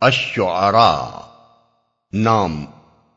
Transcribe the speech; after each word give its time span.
الشعراء، 0.00 1.20
نام، 2.12 2.64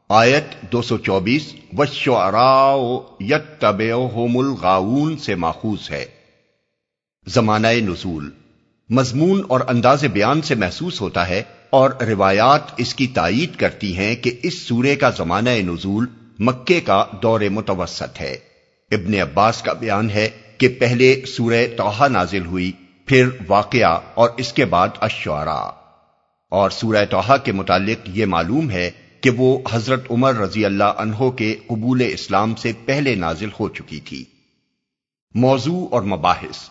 آیت 0.09 0.71
دو 0.71 0.81
سو 0.81 0.97
چوبیس 0.97 1.53
وشعراء 1.77 2.75
یتبعہم 3.19 4.37
الغاون 4.37 5.17
سے 5.17 5.35
ماخوذ 5.35 5.91
ہے۔ 5.91 6.05
زمانہ 7.27 7.67
نزول، 7.67 8.29
مضمون 8.89 9.41
اور 9.47 9.59
انداز 9.67 10.05
بیان 10.05 10.41
سے 10.41 10.55
محسوس 10.55 11.01
ہوتا 11.01 11.27
ہے 11.27 11.43
اور 11.69 11.89
روایات 11.89 12.61
اس 12.77 12.95
کی 12.95 13.07
تائید 13.07 13.55
کرتی 13.55 13.97
ہیں 13.97 14.15
کہ 14.15 14.39
اس 14.43 14.61
سورے 14.61 14.95
کا 14.95 15.09
زمانہ 15.09 15.49
نزول 15.49 16.05
مکے 16.39 16.81
کا 16.81 17.05
دور 17.21 17.41
متوسط 17.41 18.21
ہے۔ 18.21 18.33
ابن 18.91 19.13
عباس 19.13 19.61
کا 19.61 19.73
بیان 19.73 20.09
ہے 20.09 20.29
کہ 20.57 20.69
پہلے 20.79 21.21
سورہ 21.27 21.65
توحہ 21.77 22.07
نازل 22.07 22.45
ہوئی، 22.45 22.71
پھر 23.05 23.29
واقعہ 23.47 23.99
اور 24.13 24.29
اس 24.37 24.53
کے 24.53 24.65
بعد 24.65 24.89
اشعراء 25.01 25.82
اور 26.53 26.69
سورہ 26.69 27.05
توحا 27.05 27.37
کے 27.37 27.51
متعلق 27.51 28.09
یہ 28.13 28.25
معلوم 28.25 28.69
ہے 28.69 28.91
کہ 29.21 29.29
وہ 29.29 29.59
حضرت 29.71 30.11
عمر 30.11 30.35
رضی 30.35 30.65
اللہ 30.65 30.83
عنہ 30.83 31.29
کے 31.29 31.55
قبول 31.67 32.03
اسلام 32.07 32.55
سے 32.55 32.71
پہلے 32.85 33.15
نازل 33.15 33.49
ہو 33.59 33.69
چکی 33.69 33.99
تھی۔ 33.99 34.25
موضوع 35.35 35.87
اور 35.91 36.01
مباحث۔ 36.01 36.69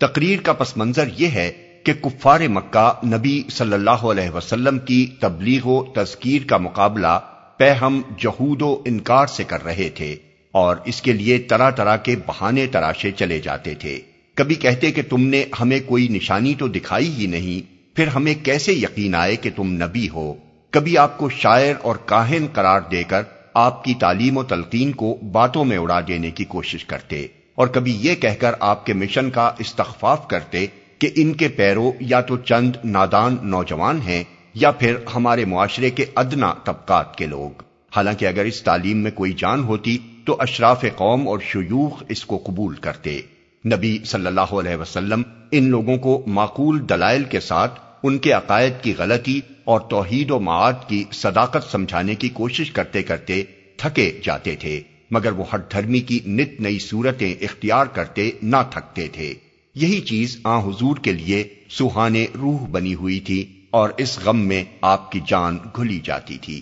تقریر 0.00 0.40
کا 0.40 0.52
پس 0.52 0.76
منظر 0.76 1.08
یہ 1.18 1.28
ہے 1.28 1.52
کہ 1.84 1.92
کفار 1.92 2.40
مکہ 2.40 2.92
نبی 3.06 3.42
صلی 3.50 3.72
اللہ 3.72 3.90
علیہ 3.90 4.30
وسلم 4.30 4.78
کی 4.78 5.06
تبلیغ 5.20 5.60
و 5.64 5.84
تذکیر 5.84 6.42
کا 6.46 6.56
مقابلہ 6.56 7.18
پہ 7.58 7.70
ہم 7.70 8.02
جہود 8.18 8.62
و 8.62 8.82
انکار 8.84 9.26
سے 9.26 9.44
کر 9.44 9.64
رہے 9.64 9.88
تھے 9.88 10.16
اور 10.50 10.76
اس 10.84 11.02
کے 11.02 11.12
لیے 11.12 11.38
طرح 11.38 11.70
طرح 11.70 11.96
کے 11.96 12.16
بہانے 12.26 12.66
تراشے 12.66 13.10
چلے 13.12 13.38
جاتے 13.38 13.74
تھے۔ 13.74 14.00
کبھی 14.34 14.54
کہتے 14.54 14.92
کہ 14.92 15.02
تم 15.08 15.20
نے 15.20 15.44
ہمیں 15.60 15.80
کوئی 15.86 16.08
نشانی 16.08 16.54
تو 16.54 16.68
دکھائی 16.68 17.12
ہی 17.12 17.26
نہیں 17.26 17.73
پھر 17.96 18.06
ہمیں 18.06 18.34
کیسے 18.34 18.72
یقین 18.72 19.14
آئے 19.14 19.34
کہ 19.36 19.50
تم 19.56 19.72
نبی 19.72 20.08
ہو؟ 20.08 20.32
کبھی 20.72 20.96
آپ 20.98 21.18
کو 21.18 21.28
شاعر 21.30 21.74
اور 21.82 21.96
کاہن 22.04 22.46
قرار 22.52 22.80
دے 22.90 23.02
کر 23.04 23.22
آپ 23.54 23.84
کی 23.84 23.94
تعلیم 23.94 24.36
و 24.36 24.42
تلقین 24.42 24.92
کو 24.92 25.16
باتوں 25.32 25.64
میں 25.64 25.76
اڑا 25.78 26.00
دینے 26.08 26.30
کی 26.30 26.44
کوشش 26.44 26.84
کرتے، 26.84 27.26
اور 27.54 27.66
کبھی 27.66 27.96
یہ 28.00 28.14
کہہ 28.14 28.40
کر 28.40 28.54
آپ 28.60 28.84
کے 28.86 28.92
مشن 28.92 29.30
کا 29.30 29.50
استخفاف 29.58 30.26
کرتے 30.28 30.66
کہ 30.98 31.10
ان 31.14 31.32
کے 31.32 31.48
پیرو 31.48 31.90
یا 32.00 32.20
تو 32.20 32.36
چند 32.36 32.76
نادان 32.84 33.36
نوجوان 33.42 34.00
ہیں 34.02 34.22
یا 34.54 34.70
پھر 34.70 34.96
ہمارے 35.14 35.44
معاشرے 35.44 35.90
کے 35.90 36.04
ادنا 36.14 36.52
طبقات 36.64 37.16
کے 37.16 37.26
لوگ۔ 37.26 37.62
حالانکہ 37.92 38.26
اگر 38.26 38.44
اس 38.44 38.62
تعلیم 38.62 38.98
میں 38.98 39.10
کوئی 39.10 39.32
جان 39.32 39.62
ہوتی 39.64 39.96
تو 40.24 40.36
اشراف 40.38 40.84
قوم 40.96 41.28
اور 41.28 41.38
شیوخ 41.42 42.02
اس 42.08 42.24
کو 42.24 42.42
قبول 42.46 42.74
کرتے۔ 42.76 43.20
نبی 43.64 43.98
صلی 44.04 44.26
اللہ 44.26 44.54
علیہ 44.54 44.76
وسلم 44.76 45.22
ان 45.50 45.70
لوگوں 45.70 45.96
کو 45.98 46.22
معقول 46.26 46.88
دلائل 46.88 47.24
کے 47.24 47.40
ساتھ 47.40 47.80
ان 48.04 48.18
کے 48.18 48.32
عقائد 48.32 48.72
کی 48.82 48.94
غلطی 48.98 49.40
اور 49.64 49.80
توحید 49.80 50.30
و 50.30 50.40
معاد 50.40 50.72
کی 50.88 51.04
صداقت 51.12 51.70
سمجھانے 51.70 52.14
کی 52.14 52.28
کوشش 52.28 52.70
کرتے 52.70 53.02
کرتے 53.02 53.42
تھکے 53.76 54.20
جاتے 54.22 54.56
تھے، 54.56 54.80
مگر 55.10 55.32
وہ 55.32 55.44
ہر 55.52 55.58
دھرمی 55.58 56.00
کی 56.00 56.20
نت 56.26 56.60
نئی 56.60 56.78
صورتیں 56.78 57.34
اختیار 57.40 57.86
کرتے 57.86 58.30
نہ 58.42 58.56
تھکتے 58.70 59.08
تھے۔ 59.08 59.34
یہی 59.74 60.00
چیز 60.00 60.40
آ 60.44 60.58
حضور 60.58 60.96
کے 60.96 61.12
لیے 61.12 61.48
سوہانے 61.68 62.26
روح 62.34 62.66
بنی 62.66 62.94
ہوئی 62.94 63.20
تھی 63.20 63.60
اور 63.70 63.90
اس 63.96 64.18
غم 64.24 64.38
میں 64.38 64.64
آپ 64.80 65.12
کی 65.12 65.20
جان 65.26 65.58
گھلی 65.76 66.00
جاتی 66.04 66.38
تھی۔ 66.38 66.60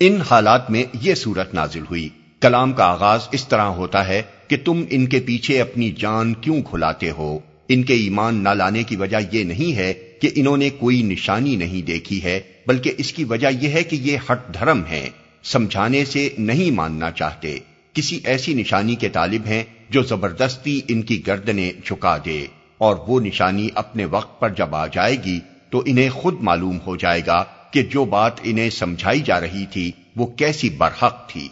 ان 0.00 0.20
حالات 0.30 0.70
میں 0.70 0.84
یہ 1.02 1.14
صورت 1.14 1.54
نازل 1.54 1.82
ہوئی۔ 1.90 2.08
کلام 2.40 2.72
کا 2.72 2.84
آغاز 2.84 3.20
اس 3.32 3.48
طرح 3.48 3.66
ہوتا 3.66 4.08
ہے 4.08 4.22
کہ 4.48 4.56
تم 4.64 4.84
ان 4.90 5.06
کے 5.06 5.20
پیچھے 5.20 5.60
اپنی 5.60 5.90
جان 5.90 6.34
کیوں 6.34 6.62
کھلاتے 6.62 7.10
ہو؟ 7.10 7.38
ان 7.72 7.82
کے 7.82 7.94
ایمان 7.94 8.42
نہ 8.44 8.48
لانے 8.48 8.82
کی 8.82 8.96
وجہ 8.96 9.16
یہ 9.32 9.44
نہیں 9.44 9.76
ہے 9.76 9.92
کہ 10.20 10.30
انہوں 10.34 10.56
نے 10.56 10.68
کوئی 10.70 11.02
نشانی 11.02 11.56
نہیں 11.56 11.86
دیکھی 11.86 12.22
ہے، 12.22 12.40
بلکہ 12.66 12.94
اس 12.98 13.12
کی 13.12 13.24
وجہ 13.24 13.48
یہ 13.60 13.68
ہے 13.68 13.82
کہ 13.82 13.96
یہ 13.96 14.30
ہٹ 14.30 14.54
دھرم 14.54 14.84
ہے 14.90 15.08
سمجھانے 15.44 16.04
سے 16.04 16.28
نہیں 16.38 16.70
ماننا 16.70 17.10
چاہتے۔ 17.10 17.58
کسی 17.94 18.18
ایسی 18.24 18.54
نشانی 18.54 18.94
کے 18.94 19.08
طالب 19.08 19.46
ہیں 19.46 19.62
جو 19.90 20.02
زبردستی 20.02 20.80
ان 20.88 21.02
کی 21.02 21.20
گردنیں 21.26 21.70
جھکا 21.84 22.16
دے، 22.24 22.46
اور 22.78 22.96
وہ 23.08 23.20
نشانی 23.20 23.68
اپنے 23.74 24.04
وقت 24.04 24.40
پر 24.40 24.54
جب 24.54 24.74
آ 24.74 24.86
جائے 24.86 25.16
گی 25.24 25.38
تو 25.70 25.82
انہیں 25.86 26.10
خود 26.10 26.40
معلوم 26.40 26.78
ہو 26.86 26.96
جائے 26.96 27.20
گا 27.26 27.42
کہ 27.70 27.82
جو 27.82 28.04
بات 28.04 28.40
انہیں 28.42 28.70
سمجھائی 28.70 29.20
جا 29.20 29.40
رہی 29.40 29.64
تھی 29.72 29.90
وہ 30.16 30.26
کیسی 30.26 30.70
برحق 30.70 31.28
تھی۔ 31.28 31.48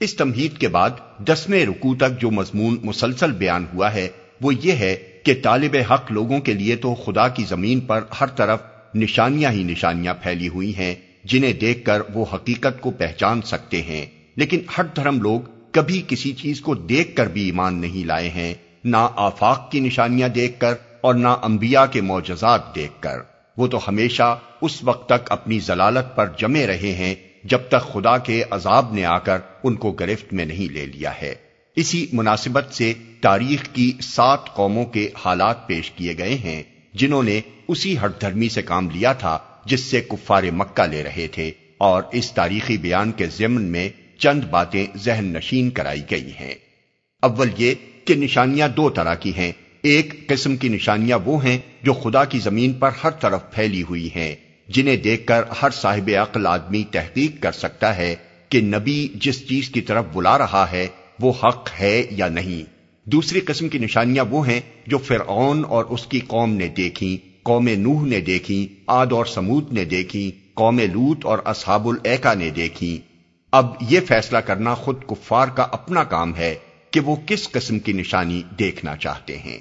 اس 0.00 0.14
تمہید 0.14 0.58
کے 0.58 0.68
بعد 0.68 0.90
دسویں 1.20 1.64
رکو 1.66 1.94
تک 1.94 2.20
جو 2.20 2.30
مضمون 2.30 2.76
مسلسل 2.82 3.32
بیان 3.32 3.66
ہوا 3.74 3.92
ہے 3.94 4.08
وہ 4.40 4.52
یہ 4.54 4.72
ہے 4.72 4.94
کہ 5.26 5.34
طالب 5.42 5.76
حق 5.90 6.12
لوگوں 6.12 6.40
کے 6.40 6.52
لیے 6.52 6.76
تو 6.76 6.94
خدا 6.94 7.28
کی 7.28 7.44
زمین 7.48 7.80
پر 7.80 8.00
ہر 8.20 8.26
طرف 8.26 8.62
نشانیاں 8.94 9.52
ہی 9.52 9.62
نشانیاں 9.62 10.14
پھیلی 10.22 10.48
ہوئی 10.48 10.76
ہیں، 10.76 10.94
جنہیں 11.24 11.52
دیکھ 11.52 11.84
کر 11.84 12.02
وہ 12.14 12.24
حقیقت 12.32 12.80
کو 12.80 12.90
پہچان 12.90 13.42
سکتے 13.42 13.82
ہیں۔ 13.82 14.06
لیکن 14.36 14.60
ہر 14.78 14.84
دھرم 14.84 15.20
لوگ 15.20 15.40
کبھی 15.72 16.02
کسی 16.08 16.32
چیز 16.32 16.60
کو 16.60 16.74
دیکھ 16.74 17.16
کر 17.16 17.26
بھی 17.26 17.44
ایمان 17.44 17.74
نہیں 17.74 18.06
لائے 18.06 18.28
ہیں، 18.28 18.54
نہ 18.84 18.96
آفاق 19.16 19.70
کی 19.70 19.80
نشانیاں 19.80 20.28
دیکھ 20.28 20.60
کر 20.60 20.74
اور 21.00 21.14
نہ 21.14 21.28
انبیاء 21.42 21.86
کے 21.86 22.00
معجزات 22.00 22.74
دیکھ 22.74 23.02
کر۔ 23.02 23.18
وہ 23.56 23.66
تو 23.66 23.88
ہمیشہ 23.88 24.38
اس 24.60 24.84
وقت 24.84 25.08
تک 25.08 25.32
اپنی 25.32 25.58
ضلالت 25.58 26.16
پر 26.16 26.30
جمے 26.38 26.66
رہے 26.66 26.92
ہیں، 26.92 27.14
جب 27.44 27.58
تک 27.68 27.92
خدا 27.92 28.18
کے 28.18 28.42
عذاب 28.50 28.94
نے 28.94 29.04
آ 29.04 29.18
کر 29.18 29.38
ان 29.64 29.74
کو 29.74 29.92
گرفت 29.92 30.32
میں 30.32 30.44
نہیں 30.44 30.72
لے 30.72 30.86
لیا 30.86 31.10
ہے۔ 31.22 31.45
اسی 31.76 32.06
مناسبت 32.12 32.74
سے 32.74 32.92
تاریخ 33.20 33.68
کی 33.72 33.92
سات 34.02 34.54
قوموں 34.54 34.84
کے 34.84 35.08
حالات 35.24 35.66
پیش 35.66 35.90
کیے 35.90 36.18
گئے 36.18 36.34
ہیں، 36.34 36.62
جنہوں 36.94 37.22
نے 37.22 37.40
اسی 37.68 37.98
ہٹ 37.98 38.20
دھرمی 38.20 38.48
سے 38.48 38.62
کام 38.62 38.90
لیا 38.90 39.12
تھا 39.12 39.38
جس 39.64 39.80
سے 39.80 40.00
کفار 40.00 40.42
مکہ 40.42 40.82
لے 40.82 41.02
رہے 41.02 41.26
تھے 41.28 41.52
اور 41.78 42.02
اس 42.12 42.32
تاریخی 42.32 42.76
بیان 42.76 43.12
کے 43.12 43.26
ضمن 43.26 43.62
میں 43.62 43.88
چند 44.18 44.44
باتیں 44.44 44.86
ذہن 44.96 45.24
نشین 45.24 45.70
کرائی 45.70 46.02
گئی 46.10 46.30
ہیں۔ 46.40 46.54
اول 47.22 47.50
یہ 47.58 47.74
کہ 48.04 48.14
نشانیاں 48.14 48.68
دو 48.68 48.90
طرح 48.90 49.14
کی 49.14 49.32
ہیں۔ 49.36 49.52
ایک 49.82 50.28
قسم 50.28 50.56
کی 50.56 50.68
نشانیاں 50.68 51.18
وہ 51.24 51.44
ہیں 51.44 51.58
جو 51.82 51.92
خدا 51.92 52.24
کی 52.24 52.38
زمین 52.38 52.72
پر 52.72 52.90
ہر 53.04 53.10
طرف 53.10 53.40
پھیلی 53.50 53.82
ہوئی 53.82 54.08
ہیں، 54.16 54.34
جنہیں 54.68 54.96
دیکھ 54.96 55.26
کر 55.26 55.42
ہر 55.62 55.70
صاحب 55.70 56.10
عقل 56.22 56.46
آدمی 56.46 56.84
تحقیق 56.90 57.42
کر 57.42 57.52
سکتا 57.52 57.96
ہے 57.96 58.14
کہ 58.48 58.60
نبی 58.60 59.08
جس 59.14 59.48
چیز 59.48 59.68
کی 59.68 59.80
طرف 59.80 60.04
بلا 60.12 60.38
رہا 60.38 60.66
ہے 60.72 60.86
وہ 61.20 61.32
حق 61.44 61.68
ہے 61.80 62.06
یا 62.10 62.28
نہیں۔ 62.28 62.76
دوسری 63.04 63.40
قسم 63.40 63.68
کی 63.68 63.78
نشانیاں 63.78 64.24
وہ 64.30 64.48
ہیں 64.48 64.60
جو 64.86 64.98
فرعون 64.98 65.64
اور 65.68 65.84
اس 65.84 66.06
کی 66.06 66.20
قوم 66.20 66.52
نے 66.52 66.68
دیکھی 66.68 67.18
قوم 67.42 67.68
نوح 67.78 68.06
نے 68.06 68.20
دیکھی 68.20 68.68
آد 68.86 69.06
اور 69.10 69.24
سمود 69.24 69.72
نے 69.72 69.84
دیکھی 69.84 70.30
قوم 70.54 70.78
لوت 70.78 71.24
اور 71.24 71.38
اصحاب 71.44 71.88
العکا 71.88 72.34
نے 72.34 72.50
دیکھی 72.50 73.00
اب 73.52 73.74
یہ 73.88 74.00
فیصلہ 74.08 74.38
کرنا 74.38 74.74
خود 74.74 75.04
کفار 75.06 75.48
کا 75.48 75.62
اپنا 75.62 76.04
کام 76.04 76.36
ہے 76.36 76.54
کہ 76.90 77.00
وہ 77.00 77.16
کس 77.26 77.50
قسم 77.50 77.78
کی 77.78 77.92
نشانی 77.92 78.42
دیکھنا 78.58 78.96
چاہتے 78.96 79.38
ہیں۔ 79.38 79.58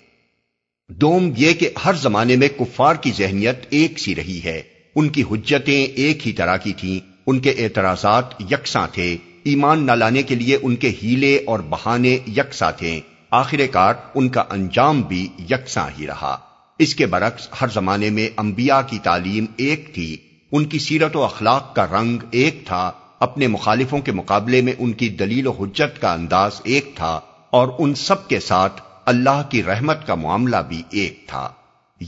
دوم 0.90 1.32
یہ 1.38 1.54
کہ 1.54 1.70
ہر 1.86 1.94
زمانے 1.94 2.36
میں 2.36 2.48
کفار 2.48 2.96
کی 2.96 3.12
ذہنیت 3.18 3.56
ایک 3.70 4.00
سی 4.00 4.16
رہی 4.16 4.42
ہے۔ 4.44 4.62
ان 4.96 5.10
کی 5.10 5.24
حجتیں 5.32 5.86
ایک 5.86 6.28
ہی 6.28 6.32
طرح 6.32 6.58
کی 6.58 6.74
تھیں، 6.74 7.00
ان 7.28 7.40
کے 7.40 7.50
اعتراضات 7.50 8.42
یکساں 8.52 8.88
تھے۔ 8.94 9.18
ایمان 9.46 9.86
نہ 9.86 9.92
لانے 9.92 10.24
کے 10.24 10.36
لیے 10.36 10.58
ان 10.62 10.76
کے 10.76 10.92
ہیلے 11.04 11.40
اور 11.46 11.60
بہانے 11.60 12.18
یکساں 12.28 12.72
تھے۔ 12.72 13.00
آخر 13.32 13.58
کار 13.72 13.94
ان 14.16 14.30
کا 14.30 14.44
انجام 14.50 15.02
بھی 15.02 15.28
یکساں 15.52 15.90
ہی 16.00 16.08
رہا۔ 16.08 16.38
اس 16.80 16.96
کے 16.96 17.06
برعکس 17.06 17.48
ہر 17.62 17.68
زمانے 17.68 18.10
میں 18.10 18.30
انبیاء 18.38 18.80
کی 18.88 19.00
تعلیم 19.00 19.46
ایک 19.58 19.94
تھی۔ 19.94 20.18
ان 20.52 20.66
کی 20.66 20.80
سیرت 20.80 21.16
و 21.16 21.24
اخلاق 21.24 21.76
کا 21.76 21.86
رنگ 21.86 22.18
ایک 22.32 22.66
تھا۔ 22.66 22.92
اپنے 23.20 23.48
مخالفوں 23.48 24.00
کے 24.00 24.12
مقابلے 24.12 24.62
میں 24.62 24.74
ان 24.80 24.94
کی 24.94 25.10
دلیل 25.10 25.48
و 25.48 25.52
حجت 25.52 26.02
کا 26.02 26.14
انداز 26.14 26.62
ایک 26.64 26.86
تھا۔ 26.96 27.20
اور 27.50 27.68
ان 27.80 27.94
سب 27.94 28.28
کے 28.28 28.40
ساتھ 28.40 28.82
اللہ 29.06 29.42
کی 29.50 29.64
رحمت 29.64 30.08
کا 30.08 30.16
معاملہ 30.16 30.58
بھی 30.68 30.84
ایک 30.90 31.28
تھا۔ 31.28 31.50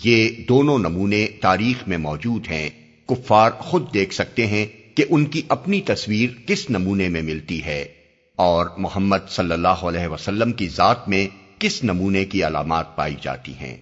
یہ 0.04 0.30
دونوں 0.50 0.80
نمونے 0.80 1.28
تاریخ 1.42 1.88
میں 1.88 1.98
موجود 1.98 2.48
ہیں۔ 2.50 2.69
کفار 3.08 3.51
خود 3.51 3.94
دیکھ 3.94 4.13
سکتے 4.13 4.48
ہیں 4.48 4.66
کہ 4.98 5.06
ان 5.10 5.26
کی 5.26 5.42
اپنی 5.48 5.82
تصویر 5.82 6.30
کس 6.48 6.70
نمونے 6.70 7.10
میں 7.10 7.22
ملتی 7.22 7.64
ہے 7.64 7.86
اور 8.36 8.66
محمد 8.78 9.18
صلی 9.30 9.52
اللہ 9.52 9.68
علیہ 9.68 10.08
وسلم 10.08 10.52
کی 10.52 10.68
ذات 10.68 11.10
میں 11.10 11.28
کس 11.60 11.84
نمونے 11.84 12.26
کی 12.26 12.44
علامات 12.44 12.96
پائی 12.96 13.16
جاتی 13.22 13.54
ہیں۔ 13.54 13.78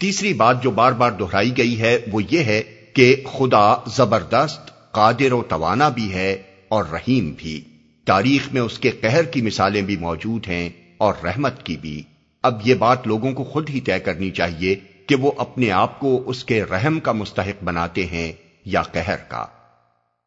تیسری 0.00 0.34
بات 0.34 0.62
جو 0.62 0.70
بار 0.70 0.92
بار 0.92 1.10
دہرائی 1.10 1.56
گئی 1.56 1.80
ہے 1.80 1.98
وہ 2.12 2.20
یہ 2.30 2.38
ہے 2.38 2.62
کہ 2.94 3.16
خدا 3.32 3.74
زبردست، 3.96 4.92
قادر 4.92 5.32
و 5.32 5.42
توانا 5.42 5.88
بھی 5.88 6.14
ہے 6.14 6.42
اور 6.68 6.84
رحیم 6.92 7.34
بھی۔ 7.36 7.60
تاریخ 8.04 8.52
میں 8.52 8.62
اس 8.62 8.78
کے 8.78 8.90
قہر 8.90 9.22
کی 9.22 9.42
مثالیں 9.42 9.82
بھی 9.82 9.96
موجود 9.96 10.48
ہیں 10.48 10.70
اور 10.98 11.14
رحمت 11.24 11.62
کی 11.62 11.76
بھی۔ 11.76 12.02
اب 12.42 12.60
یہ 12.64 12.74
بات 12.74 13.06
لوگوں 13.06 13.32
کو 13.32 13.44
خود 13.44 13.70
ہی 13.70 13.80
طے 13.80 13.98
کرنی 13.98 14.30
چاہیے 14.30 14.74
کہ 15.06 15.14
وہ 15.14 15.32
اپنے 15.36 15.70
آپ 15.70 16.00
کو 16.00 16.22
اس 16.26 16.44
کے 16.44 16.62
رحم 16.62 17.00
کا 17.00 17.12
مستحق 17.12 17.64
بناتے 17.64 18.06
ہیں 18.06 18.32
یا 18.64 18.82
قہر 18.82 19.16
کا۔ 19.16 19.46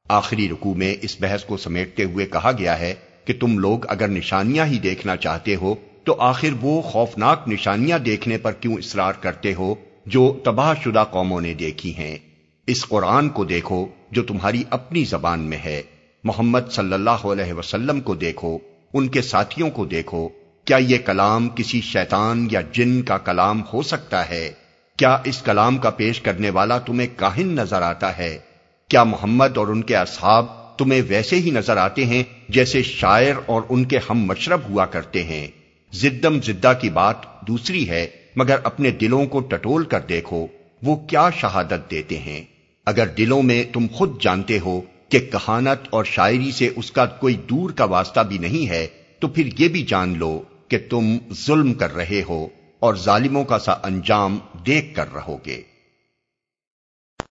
آخری 0.10 0.50
رکو 0.50 0.74
میں 0.74 0.96
اس 1.02 1.18
بحث 1.20 1.44
کو 1.44 1.58
سمیٹتے 1.58 2.04
ہوئے 2.04 2.26
کہا 2.26 2.52
گیا 2.58 2.80
ہے 2.80 2.94
کہ 3.26 3.34
تم 3.40 3.58
لوگ 3.58 3.80
اگر 3.88 4.08
نشانیاں 4.08 4.66
ہی 4.66 4.80
دیکھنا 4.80 5.16
چاہتے 5.16 5.56
ہو، 5.56 5.76
تو 6.04 6.16
آخر 6.20 6.48
وہ 6.62 6.82
خوفناک 6.82 7.48
نشانیاں 7.48 8.00
دیکھنے 8.00 8.38
پر 8.38 8.52
کیوں 8.52 8.74
اصرار 8.74 9.14
کرتے 9.14 9.54
ہو 9.54 9.76
جو 10.06 10.40
تباہ 10.44 10.74
شدہ 10.84 11.04
قوموں 11.12 11.42
نے 11.42 11.54
دیکھی 11.54 11.98
ہیں؟ 11.98 12.18
اس 12.68 12.86
قرآن 12.86 13.30
کو 13.30 13.46
دیکھو 13.46 13.88
جو 14.12 14.24
تمہاری 14.24 14.64
اپنی 14.70 15.04
زبان 15.04 15.40
میں 15.40 15.58
ہے۔ 15.66 15.82
محمد 16.24 16.72
صلی 16.72 16.94
اللہ 16.94 17.26
علیہ 17.26 17.54
وسلم 17.54 18.02
کو 18.02 18.16
دیکھو، 18.16 18.58
ان 18.94 19.08
کے 19.08 19.22
ساتھیوں 19.22 19.70
کو 19.70 19.86
دیکھو۔ 19.86 20.30
کیا 20.66 20.78
یہ 20.78 20.98
کلام 21.06 21.50
کسی 21.50 21.82
شیطان 21.82 22.48
یا 22.52 22.62
جن 22.62 23.02
کا 23.02 23.18
کلام 23.18 23.62
ہو 23.74 23.82
سکتا 23.82 24.30
ہے؟ 24.30 24.52
کیا 24.98 25.18
اس 25.24 25.42
کلام 25.42 25.78
کا 25.78 25.90
پیش 25.90 26.22
کرنے 26.22 26.50
والا 26.50 26.78
تمہیں 26.78 27.08
کاہن 27.16 27.48
نظر 27.48 27.82
آتا 27.82 28.18
ہے؟ 28.18 28.40
کیا 28.90 29.04
محمد 29.04 29.58
اور 29.58 29.68
ان 29.68 29.82
کے 29.82 29.96
اصحاب 29.96 30.46
تمہیں 30.78 31.02
ویسے 31.08 31.36
ہی 31.36 31.52
نظر 31.52 31.78
آتے 31.78 32.06
ہیں 32.06 32.24
جیسے 32.50 32.84
شاعر 32.84 33.34
اور 33.46 33.62
ان 33.70 33.86
کے 33.86 34.00
ہم 34.10 34.20
مشرب 34.20 34.60
ہوا 34.70 34.86
کرتے 34.86 35.24
ہیں؟ 35.24 35.48
زدم 35.94 36.42
زدہ 36.42 36.74
کی 36.82 36.90
بات 36.90 37.48
دوسری 37.48 37.90
ہے، 37.90 38.08
مگر 38.36 38.58
اپنے 38.64 38.92
دلوں 38.92 39.26
کو 39.26 39.40
ٹٹول 39.40 39.84
کر 39.84 40.00
دیکھو، 40.00 40.48
وہ 40.84 40.96
کیا 40.96 41.30
شہادت 41.30 41.92
دیتے 41.92 42.18
ہیں؟ 42.18 42.44
اگر 42.86 43.08
دلوں 43.08 43.44
میں 43.44 43.64
تم 43.74 43.88
خود 43.92 44.22
جانتے 44.22 44.60
ہو 44.60 44.82
کہ 45.10 45.20
کہانت 45.20 45.88
اور 45.90 46.04
شاعری 46.04 46.52
سے 46.52 46.70
اس 46.76 46.92
کا 46.92 47.06
کوئی 47.06 47.36
دور 47.36 47.70
کا 47.70 47.84
واسطہ 47.84 48.20
بھی 48.20 48.38
نہیں 48.38 48.70
ہے، 48.70 48.88
تو 49.20 49.28
پھر 49.28 49.50
یہ 49.60 49.68
بھی 49.68 49.84
جان 49.84 50.18
لو 50.18 50.42
کہ 50.68 50.78
تم 50.90 51.18
ظلم 51.46 51.74
کر 51.74 51.96
رہے 51.96 52.24
ہو 52.30 52.48
اور 52.80 52.96
ظالموں 52.96 53.44
کا 53.44 53.60
سا 53.60 53.72
انجام 53.72 54.40
دیکھ 54.66 54.96
کر 54.96 55.14
رہو 55.14 55.38
گے۔ 55.46 55.62